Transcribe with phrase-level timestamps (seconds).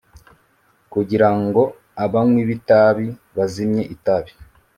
[0.93, 1.61] kugira ngo
[2.03, 4.31] abanywi b’itabi bazimye itabi